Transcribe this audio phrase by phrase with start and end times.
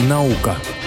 [0.00, 0.77] Наука.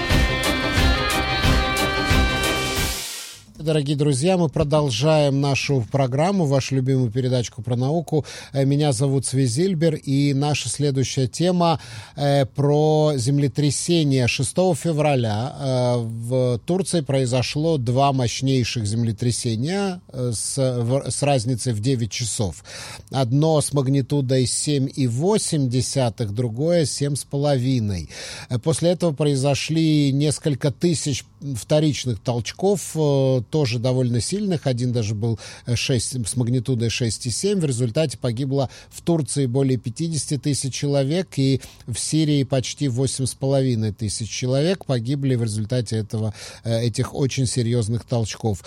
[3.64, 8.26] Дорогие друзья, мы продолжаем нашу программу, вашу любимую передачку про науку.
[8.54, 11.80] Э, меня зовут Свизильбер, и наша следующая тема
[12.16, 14.28] э, про землетрясение.
[14.28, 21.82] 6 февраля э, в Турции произошло два мощнейших землетрясения э, с, в, с разницей в
[21.82, 22.64] 9 часов.
[23.12, 28.10] Одно с магнитудой 7,8, другое 7,5.
[28.50, 31.26] Э, после этого произошли несколько тысяч
[31.56, 34.68] вторичных толчков, э, тоже довольно сильных.
[34.68, 35.40] Один даже был
[35.74, 37.60] 6, э, с магнитудой 6,7.
[37.60, 44.30] В результате погибло в Турции более 50 тысяч человек, и в Сирии почти 8,5 тысяч
[44.30, 48.64] человек погибли в результате этого, э, этих очень серьезных толчков.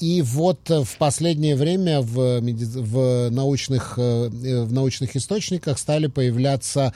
[0.00, 6.94] И вот в последнее время в, в, научных, в научных источниках стали появляться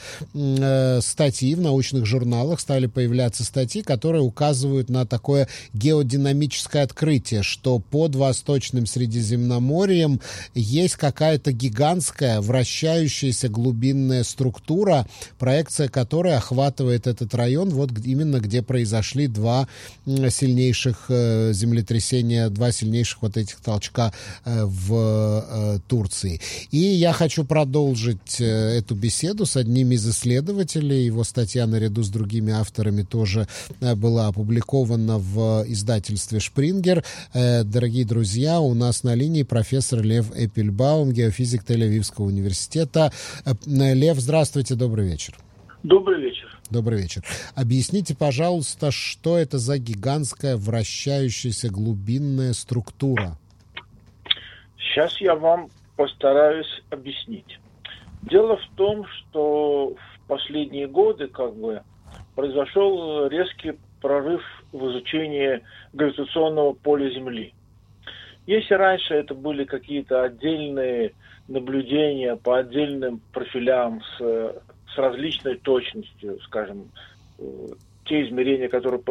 [1.00, 8.16] статьи, в научных журналах стали появляться статьи, которые указывают на такое геодинамическое открытие, что под
[8.16, 10.20] Восточным Средиземноморьем
[10.54, 15.06] есть какая-то гигантская вращающаяся глубинная структура,
[15.38, 19.68] проекция которой охватывает этот район, вот именно где произошли два
[20.04, 24.12] сильнейших э, землетрясения, два сильнейших вот этих толчка
[24.44, 26.40] э, в э, Турции.
[26.72, 31.06] И я хочу продолжить эту беседу с одним из исследователей.
[31.06, 33.46] Его статья наряду с другими авторами тоже
[33.80, 37.04] была опубликована в издательстве «Шпрингер».
[37.32, 43.12] Э, дорогие друзья, у нас на линии профессор Лев Эпельбаум, геофизик Тель-Авивского университета.
[43.44, 45.34] Э, Лев, здравствуйте, добрый вечер.
[45.82, 46.48] Добрый вечер.
[46.70, 47.22] Добрый вечер.
[47.54, 53.36] Объясните, пожалуйста, что это за гигантская вращающаяся глубинная структура?
[54.78, 57.58] Сейчас я вам постараюсь объяснить.
[58.22, 61.82] Дело в том, что в последние годы как бы
[62.34, 65.62] произошел резкий прорыв в изучении
[65.94, 67.54] гравитационного поля Земли.
[68.46, 71.12] Если раньше это были какие-то отдельные
[71.48, 74.54] наблюдения по отдельным профилям с,
[74.94, 76.90] с различной точностью, скажем,
[77.38, 77.44] э,
[78.04, 79.02] те измерения, которые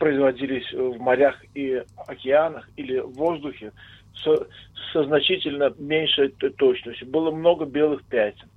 [0.00, 3.70] производились в морях и океанах или в воздухе,
[4.16, 4.48] со,
[4.92, 7.06] со значительно меньшей точностью.
[7.06, 8.48] Было много белых пятен.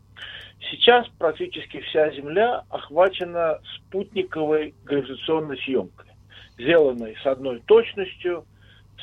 [0.70, 6.06] Сейчас практически вся Земля охвачена спутниковой гравитационной съемкой,
[6.58, 8.46] сделанной с одной точностью,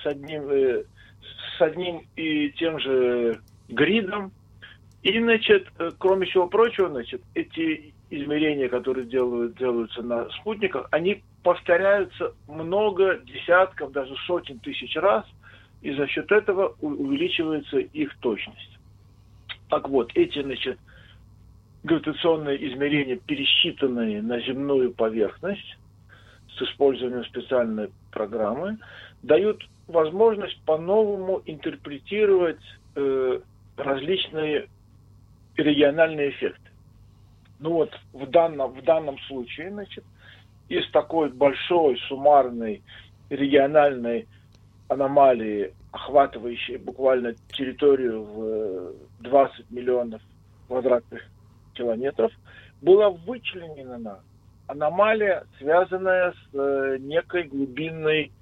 [0.00, 0.84] с одним, э,
[1.56, 4.30] с одним и тем же гридом.
[5.02, 11.22] И, значит, э, кроме всего прочего, значит, эти измерения, которые делают, делаются на спутниках, они
[11.42, 15.24] повторяются много десятков, даже сотен тысяч раз,
[15.82, 18.78] и за счет этого увеличивается их точность.
[19.68, 20.78] Так вот, эти, значит,
[21.88, 25.78] гравитационные измерения, пересчитанные на земную поверхность
[26.56, 28.78] с использованием специальной программы,
[29.22, 32.60] дают возможность по-новому интерпретировать
[32.94, 33.40] э,
[33.76, 34.68] различные
[35.56, 36.70] региональные эффекты.
[37.58, 40.04] Ну вот в данном, в данном случае, значит,
[40.68, 42.82] из такой большой суммарной
[43.30, 44.28] региональной
[44.88, 50.20] аномалии, охватывающей буквально территорию в 20 э, миллионов
[50.66, 51.22] квадратных
[51.78, 52.32] километров,
[52.82, 54.20] была вычленена
[54.66, 58.32] аномалия, связанная с э, некой глубинной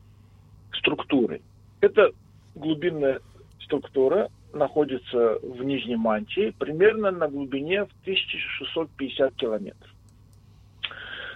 [0.73, 1.43] структурой.
[1.81, 2.11] Эта
[2.55, 3.21] глубинная
[3.61, 9.91] структура находится в Нижней Мантии примерно на глубине в 1650 километров.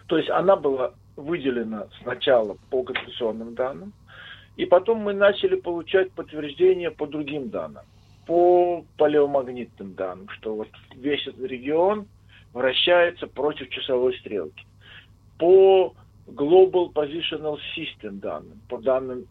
[0.06, 3.92] То есть она была выделена сначала по гравитационным данным,
[4.56, 7.84] и потом мы начали получать подтверждения по другим данным
[8.30, 12.06] по палеомагнитным данным, что вот весь этот регион
[12.52, 14.64] вращается против часовой стрелки.
[15.36, 15.92] По
[16.28, 19.26] Global Positional System данным, по данным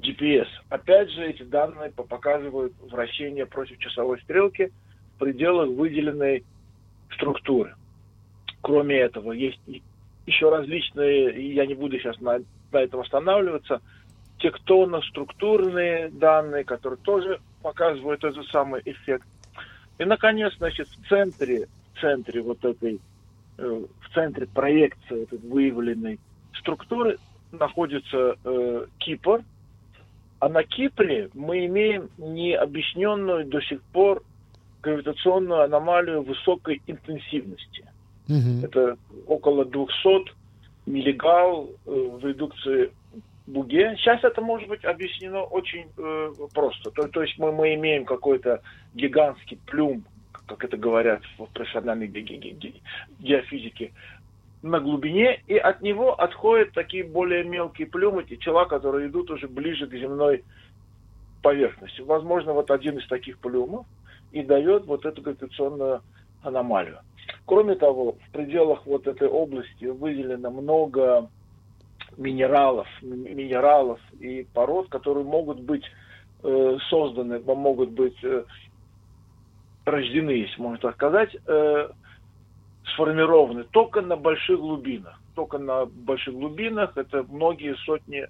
[0.00, 0.46] GPS.
[0.68, 4.70] Опять же, эти данные показывают вращение против часовой стрелки
[5.16, 6.44] в пределах выделенной
[7.14, 7.74] структуры.
[8.60, 9.58] Кроме этого, есть
[10.26, 12.38] еще различные, я не буду сейчас на,
[12.70, 13.82] на этом останавливаться,
[14.38, 19.26] тектонно-структурные данные, которые тоже показывают этот самый эффект.
[19.98, 23.00] И, наконец, значит, в центре, в центре вот этой,
[23.58, 26.18] э, в центре проекции этой выявленной
[26.54, 27.18] структуры
[27.52, 29.42] находится э, Кипр,
[30.40, 34.22] а на Кипре мы имеем необъясненную до сих пор
[34.82, 37.84] гравитационную аномалию высокой интенсивности.
[38.28, 38.64] Mm-hmm.
[38.64, 38.96] Это
[39.26, 40.32] около 200
[40.86, 42.92] миллигал э, в редукции
[43.48, 43.96] Буге.
[43.96, 46.90] Сейчас это может быть объяснено очень э, просто.
[46.90, 48.60] То, то есть мы, мы имеем какой-то
[48.94, 50.04] гигантский плюм,
[50.46, 52.80] как это говорят в профессиональной ге- ге- ге-
[53.18, 53.92] геофизике,
[54.62, 59.86] на глубине, и от него отходят такие более мелкие плюмы, тела, которые идут уже ближе
[59.86, 60.44] к земной
[61.42, 62.02] поверхности.
[62.02, 63.86] Возможно, вот один из таких плюмов
[64.32, 66.02] и дает вот эту гравитационную
[66.42, 66.98] аномалию.
[67.46, 71.30] Кроме того, в пределах вот этой области выделено много
[72.18, 75.84] минералов, минералов и пород, которые могут быть
[76.42, 78.44] э, созданы, могут быть э,
[79.86, 81.88] рождены, если можно так сказать, э,
[82.92, 85.18] сформированы только на больших глубинах.
[85.34, 88.26] Только на больших глубинах, это многие сотни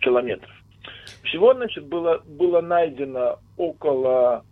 [0.00, 0.50] километров.
[1.24, 4.44] Всего, значит, было, было найдено около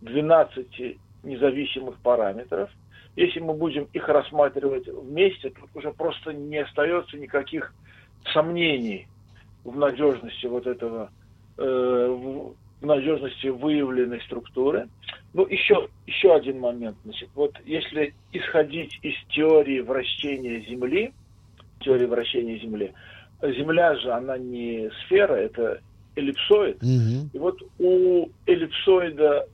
[0.00, 2.70] 12 независимых параметров.
[3.16, 7.74] Если мы будем их рассматривать вместе, тут уже просто не остается никаких
[8.32, 9.08] сомнений
[9.64, 11.10] в надежности вот этого,
[11.56, 12.54] э, в
[12.86, 14.88] надежности выявленной структуры.
[15.32, 16.96] Ну, еще, еще один момент.
[17.04, 21.12] Значит, вот если исходить из теории вращения Земли,
[21.80, 22.92] теории вращения Земли,
[23.42, 25.80] Земля же, она не сфера, это
[26.16, 26.82] эллипсоид.
[26.82, 27.30] Угу.
[27.32, 29.48] И вот у эллипсоида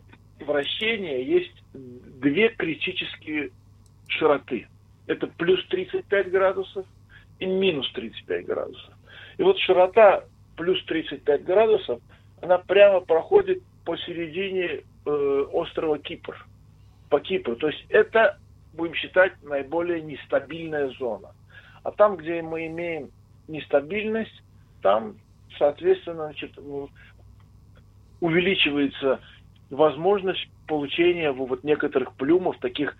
[0.47, 1.63] вращения есть
[2.23, 3.51] две критические
[4.09, 4.69] широты.
[5.07, 6.87] Это плюс 35 градусов
[7.41, 8.95] и минус 35 градусов.
[9.37, 10.25] И вот широта
[10.57, 12.01] плюс 35 градусов,
[12.41, 16.47] она прямо проходит посередине э, острова Кипр,
[17.11, 17.57] по Кипру.
[17.57, 18.39] То есть это,
[18.73, 21.35] будем считать, наиболее нестабильная зона.
[21.83, 23.11] А там, где мы имеем
[23.49, 24.43] нестабильность,
[24.83, 25.17] там,
[25.59, 26.53] соответственно, значит,
[28.21, 29.21] увеличивается
[29.73, 32.95] возможность получения вот некоторых плюмов, таких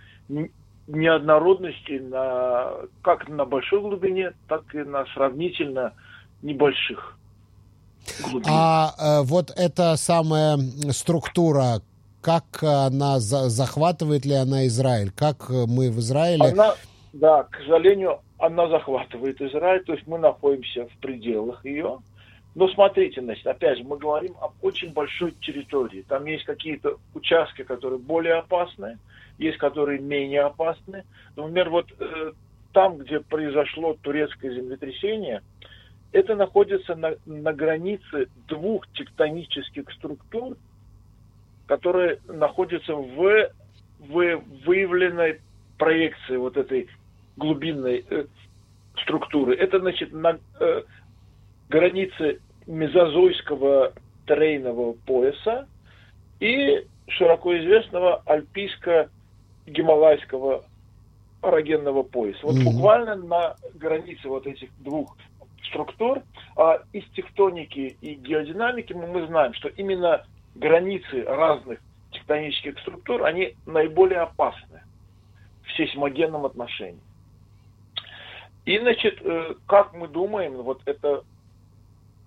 [0.89, 2.73] неоднородностей на,
[3.03, 5.93] как на большой глубине, так и на сравнительно
[6.41, 7.17] небольших
[8.23, 8.49] глубинах.
[8.51, 10.59] А э, вот эта самая
[10.91, 11.83] структура,
[12.21, 15.13] как она захватывает ли она Израиль?
[15.13, 16.51] Как мы в Израиле?
[16.53, 16.75] Она,
[17.13, 21.99] да, к сожалению, она захватывает Израиль, то есть мы находимся в пределах ее.
[22.55, 26.05] Но смотрите, значит, опять же, мы говорим об очень большой территории.
[26.07, 28.99] Там есть какие-то участки, которые более опасны,
[29.39, 31.05] есть которые менее опасны.
[31.35, 32.33] Например, вот э,
[32.73, 35.43] там, где произошло турецкое землетрясение,
[36.13, 40.59] это находится на, на границе двух тектонических структур,
[41.67, 43.51] которые находятся в,
[43.99, 45.41] в выявленной
[45.79, 46.89] проекции вот этой
[47.39, 48.27] глубинной э,
[49.03, 49.57] структуры.
[49.57, 50.83] Это, значит, на э,
[51.73, 53.93] границе мезозойского
[54.27, 55.67] трейнового пояса
[56.39, 60.63] и широко известного альпийско-гималайского
[61.41, 62.39] орогенного пояса.
[62.43, 62.65] Вот mm-hmm.
[62.65, 65.17] буквально на границе вот этих двух
[65.69, 66.23] структур,
[66.57, 71.81] а из тектоники и геодинамики мы, мы знаем, что именно границы разных
[72.13, 74.83] тектонических структур, они наиболее опасны
[75.65, 77.01] в сейсмогенном отношении.
[78.67, 81.25] И, значит, э, как мы думаем, вот эта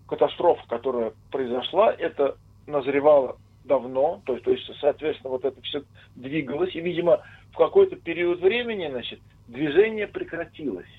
[0.08, 2.38] катастрофа, которая произошла, это
[2.68, 5.84] назревало давно, то есть, то есть, соответственно, вот это все
[6.16, 7.22] двигалось, и, видимо,
[7.52, 10.90] в какой-то период времени, значит, движение прекратилось.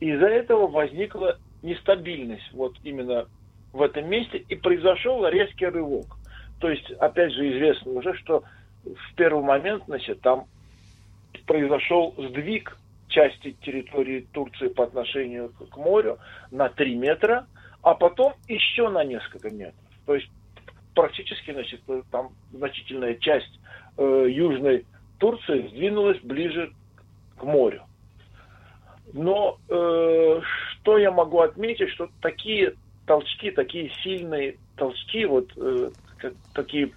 [0.00, 3.26] Из-за этого возникла нестабильность вот именно
[3.72, 6.06] в этом месте, и произошел резкий рывок.
[6.60, 8.44] То есть, опять же, известно уже, что
[8.84, 10.46] в первый момент, значит, там
[11.46, 12.76] произошел сдвиг
[13.08, 16.18] части территории Турции по отношению к морю
[16.50, 17.46] на 3 метра,
[17.88, 19.74] а потом еще на несколько метров.
[20.04, 20.28] То есть
[20.94, 21.80] практически, значит,
[22.10, 23.58] там значительная часть
[23.96, 24.84] э, южной
[25.16, 26.70] Турции сдвинулась ближе
[27.38, 27.84] к морю.
[29.14, 32.74] Но э, что я могу отметить, что такие
[33.06, 36.92] толчки, такие сильные толчки, вот э, как, такие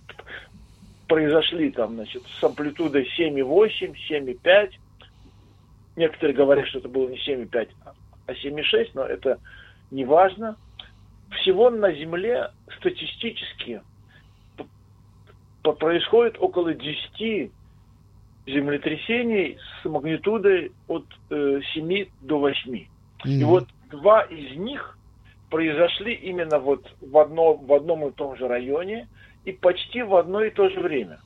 [1.08, 4.72] произошли там, значит, с амплитудой 7,8, 7,5,
[5.96, 7.70] Некоторые говорят, что это было не 7,5,
[8.28, 9.40] а 7,6, но это
[9.92, 10.58] не важно.
[11.32, 13.82] Всего на Земле статистически
[15.62, 17.52] происходит около 10
[18.48, 22.74] землетрясений с магнитудой от э, 7 до 8.
[22.74, 22.88] Mm-hmm.
[23.26, 24.98] И вот два из них
[25.50, 29.08] произошли именно вот в, одно, в одном и том же районе
[29.46, 31.20] и почти в одно и то же время.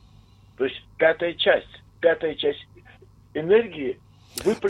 [0.57, 2.65] То есть пятая часть, пятая часть
[3.33, 3.99] энергии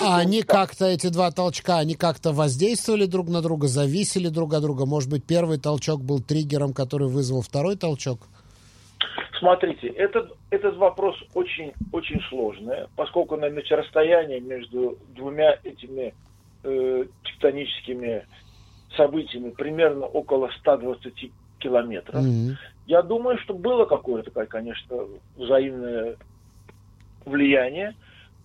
[0.02, 4.62] а они как-то, эти два толчка, они как-то воздействовали друг на друга, зависели друг от
[4.62, 4.86] друга?
[4.86, 8.20] Может быть, первый толчок был триггером, который вызвал второй толчок?
[9.40, 16.14] Смотрите, этот, этот вопрос очень, очень сложный, поскольку значит, расстояние между двумя этими
[16.64, 18.26] э, тектоническими
[18.96, 22.24] событиями примерно около 120 километров.
[22.24, 22.56] Mm-hmm.
[22.88, 25.06] Я думаю, что было какое-то, конечно,
[25.36, 26.18] взаимное
[27.26, 27.96] влияние.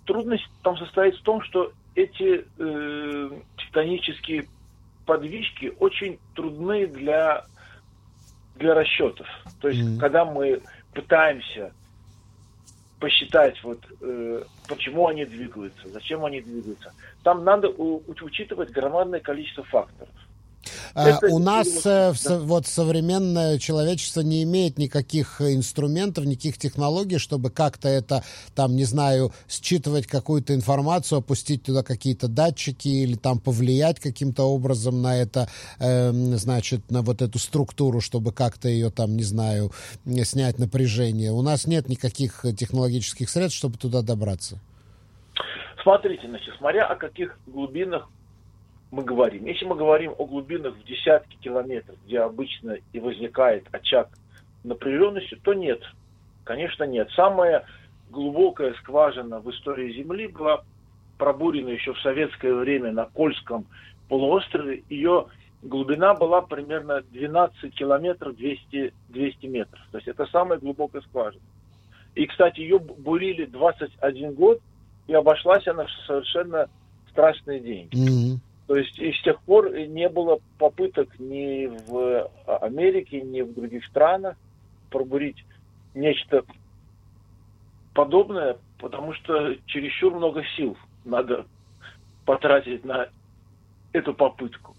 [0.04, 4.48] Трудность там состоит в том, что эти э, тектонические
[5.06, 7.44] подвижки очень трудны для,
[8.56, 9.26] для расчетов.
[9.60, 9.98] То есть, mm-hmm.
[9.98, 10.62] когда мы
[10.94, 11.72] пытаемся
[13.00, 16.92] посчитать, вот, э, почему они двигаются, зачем они двигаются,
[17.22, 20.14] там надо у, учитывать громадное количество факторов.
[20.94, 22.12] А, Это У нас да.
[22.40, 29.32] вот современное человечество не имеет никаких инструментов, никаких технологий, чтобы как-то это, там, не знаю,
[29.48, 36.10] считывать какую-то информацию, опустить туда какие-то датчики или там повлиять каким-то образом на это, э,
[36.12, 39.72] значит, на вот эту структуру, чтобы как-то ее там, не знаю,
[40.24, 41.32] снять напряжение.
[41.32, 44.60] У нас нет никаких технологических средств, чтобы туда добраться.
[45.82, 48.08] Смотрите, значит, смотря о каких глубинах
[48.90, 49.46] мы говорим.
[49.46, 54.08] Если мы говорим о глубинах в десятки километров, где обычно и возникает очаг
[54.64, 55.80] напряженности, то нет.
[56.44, 57.08] Конечно, нет.
[57.14, 57.64] Самая
[58.10, 60.62] глубокая скважина в истории Земли была
[61.18, 63.66] пробурена еще в советское время на Кольском
[64.08, 64.82] полуострове.
[64.88, 65.26] Ее
[65.62, 69.80] глубина была примерно 12 километров 200, 200 метров.
[69.92, 71.42] То есть это самая глубокая скважина.
[72.16, 74.60] И, кстати, ее бурили 21 год,
[75.06, 76.68] и обошлась она в совершенно
[77.10, 77.94] страшные деньги.
[77.94, 78.49] Mm-hmm.
[78.70, 83.84] То есть и с тех пор не было попыток ни в Америке, ни в других
[83.86, 84.36] странах
[84.90, 85.44] пробурить
[85.92, 86.44] нечто
[87.94, 91.46] подобное, потому что чересчур много сил надо
[92.24, 93.08] потратить на
[93.92, 94.76] эту попытку.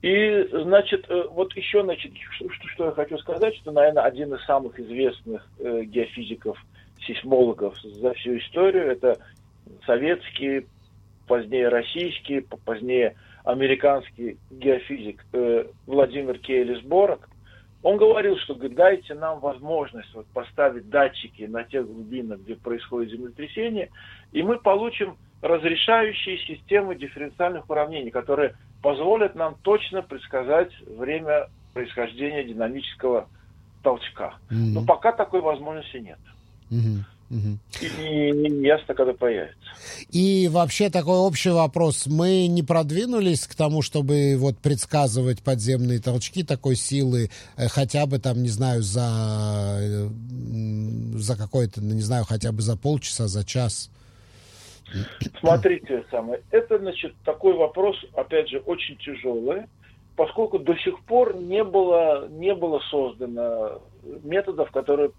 [0.00, 4.44] И, значит, э, вот еще, значит, что, что я хочу сказать, что, наверное, один из
[4.44, 6.58] самых известных э, геофизиков,
[7.06, 9.20] сейсмологов за всю историю, это
[9.86, 10.66] советский
[11.26, 17.28] позднее российский, позднее американский геофизик э, Владимир Кейлис Борок,
[17.82, 23.90] он говорил, что дайте нам возможность вот, поставить датчики на тех глубинах, где происходит землетрясение,
[24.30, 33.28] и мы получим разрешающие системы дифференциальных уравнений, которые позволят нам точно предсказать время происхождения динамического
[33.82, 34.34] толчка.
[34.50, 34.72] Mm-hmm.
[34.74, 36.18] Но пока такой возможности нет.
[36.70, 37.04] Mm-hmm.
[37.32, 37.86] Угу.
[38.02, 39.56] И ясно, когда появится.
[40.10, 42.06] И вообще такой общий вопрос.
[42.06, 48.18] Мы не продвинулись к тому, чтобы вот предсказывать подземные толчки такой силы, э, хотя бы
[48.18, 50.08] там, не знаю, за, э,
[51.14, 53.90] за какой-то, ну, не знаю, хотя бы за полчаса, за час?
[55.40, 59.62] Смотрите, самое, это, значит, такой вопрос, опять же, очень тяжелый,
[60.16, 63.80] поскольку до сих пор не было, не было создано
[64.22, 65.10] методов, которые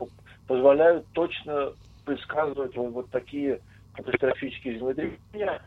[0.48, 1.74] позволяют точно
[2.06, 3.62] предсказывать вот, такие
[3.94, 5.62] катастрофические землетрясения.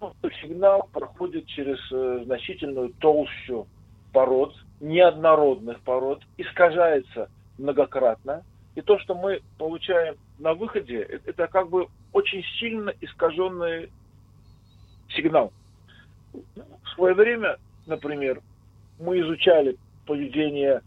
[0.00, 3.68] Ну, сигнал проходит через э, значительную толщу
[4.12, 8.42] пород, неоднородных пород, искажается многократно.
[8.74, 13.90] И то, что мы получаем на выходе, это, это как бы очень сильно искаженный
[15.10, 15.52] сигнал.
[16.32, 18.40] В свое время, например,
[18.98, 20.82] мы изучали поведение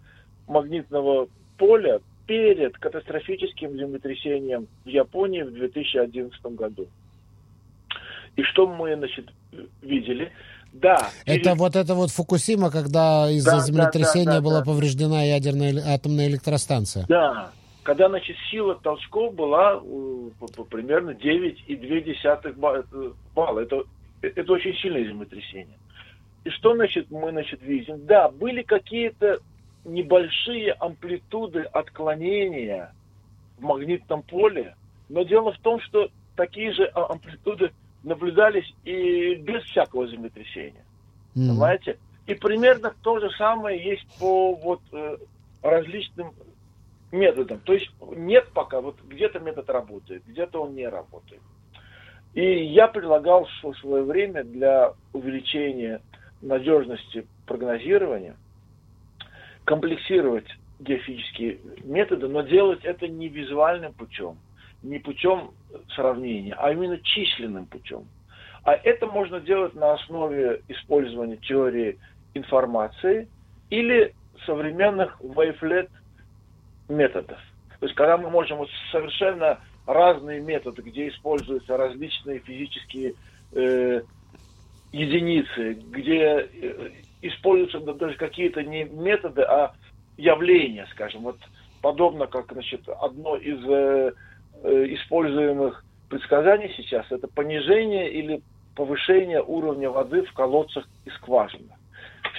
[0.48, 6.88] магнитного поля перед катастрофическим землетрясением в Японии в 2011 году.
[8.36, 9.30] И что мы, значит,
[9.82, 10.32] видели?
[10.74, 11.10] Да.
[11.26, 11.58] Это перед...
[11.58, 14.66] вот это вот Фукусима, когда из-за да, землетрясения да, да, да, была да.
[14.66, 17.06] повреждена ядерная атомная электростанция.
[17.08, 17.52] Да.
[17.84, 19.80] Когда, значит, сила толчков была
[20.70, 23.60] примерно 9,2 балла.
[23.60, 23.84] Это,
[24.22, 25.78] это очень сильное землетрясение.
[26.44, 28.06] И что, значит, мы, значит, видим?
[28.06, 29.40] Да, были какие-то
[29.86, 32.94] небольшие амплитуды отклонения
[33.58, 34.76] в магнитном поле,
[35.10, 37.72] но дело в том, что такие же а, амплитуды
[38.04, 40.84] наблюдались и без всякого землетрясения.
[41.36, 41.50] Mm.
[41.50, 41.98] Понимаете?
[42.28, 45.18] И примерно то же самое есть по вот э,
[45.62, 46.34] различным
[47.12, 47.60] методам.
[47.60, 51.42] То есть нет пока, вот где-то метод работает, где-то он не работает.
[52.34, 56.02] И я предлагал в свое время для увеличения
[56.42, 58.36] надежности прогнозирования
[59.66, 60.48] комплексировать
[60.80, 64.38] геофизические методы, но делать это не визуальным путем,
[64.84, 65.52] не путем
[65.96, 68.06] сравнения, а именно численным путем.
[68.64, 71.98] А это можно делать на основе использования теории
[72.34, 73.28] информации
[73.70, 74.14] или
[74.46, 75.90] современных wavelet
[76.90, 77.40] методов.
[77.80, 83.14] То есть когда мы можем вот совершенно разные методы, где используются различные физические
[83.54, 84.02] э,
[84.92, 86.92] единицы, где э,
[87.28, 89.74] используются даже какие-то не методы, а
[90.18, 91.24] явления, скажем.
[91.24, 91.38] Вот
[91.82, 94.14] подобно как значит, одно из э,
[94.64, 98.42] э, используемых предсказаний сейчас, это понижение или
[98.76, 101.78] повышение уровня воды в колодцах и скважинах.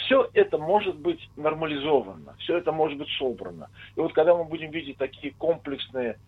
[0.05, 3.69] Все это может быть нормализовано, все это может быть собрано.
[3.97, 6.19] И вот когда мы будем видеть такие комплексные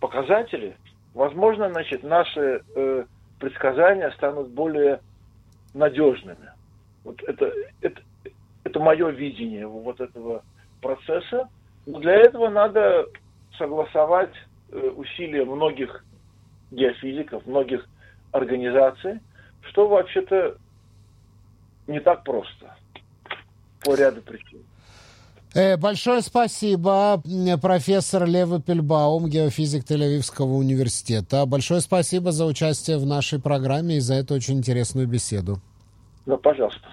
[0.00, 0.76] показатели,
[1.14, 3.04] возможно, значит, наши э,
[3.38, 5.00] предсказания станут более
[5.74, 6.50] надежными.
[7.04, 8.00] Вот это, это,
[8.64, 10.42] это мое видение вот этого
[10.80, 11.48] процесса.
[11.86, 13.06] Но для этого надо
[13.56, 14.34] согласовать
[14.70, 16.04] э, усилия многих
[16.70, 17.86] геофизиков, многих
[18.32, 19.20] организаций,
[19.70, 20.56] что вообще-то
[21.86, 22.76] не так просто
[23.82, 24.60] по ряду причин.
[25.52, 27.20] Э, большое спасибо,
[27.60, 31.44] профессор Лева Пельбаум, геофизик Тель-Авивского университета.
[31.44, 35.60] Большое спасибо за участие в нашей программе и за эту очень интересную беседу.
[36.30, 36.86] Да, пожалуйста.